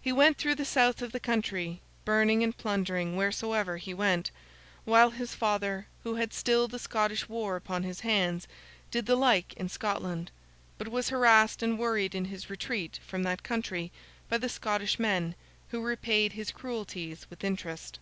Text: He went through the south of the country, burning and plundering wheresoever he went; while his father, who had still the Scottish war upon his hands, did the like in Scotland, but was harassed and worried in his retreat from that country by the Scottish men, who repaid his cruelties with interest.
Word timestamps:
He 0.00 0.10
went 0.10 0.38
through 0.38 0.54
the 0.54 0.64
south 0.64 1.02
of 1.02 1.12
the 1.12 1.20
country, 1.20 1.82
burning 2.06 2.42
and 2.42 2.56
plundering 2.56 3.14
wheresoever 3.14 3.76
he 3.76 3.92
went; 3.92 4.30
while 4.86 5.10
his 5.10 5.34
father, 5.34 5.86
who 6.02 6.14
had 6.14 6.32
still 6.32 6.66
the 6.66 6.78
Scottish 6.78 7.28
war 7.28 7.56
upon 7.56 7.82
his 7.82 8.00
hands, 8.00 8.48
did 8.90 9.04
the 9.04 9.16
like 9.16 9.52
in 9.58 9.68
Scotland, 9.68 10.30
but 10.78 10.88
was 10.88 11.10
harassed 11.10 11.62
and 11.62 11.78
worried 11.78 12.14
in 12.14 12.24
his 12.24 12.48
retreat 12.48 13.00
from 13.06 13.22
that 13.24 13.42
country 13.42 13.92
by 14.30 14.38
the 14.38 14.48
Scottish 14.48 14.98
men, 14.98 15.34
who 15.72 15.82
repaid 15.82 16.32
his 16.32 16.52
cruelties 16.52 17.28
with 17.28 17.44
interest. 17.44 17.98